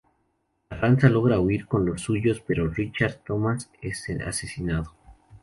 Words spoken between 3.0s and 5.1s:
Thomas es asesinado.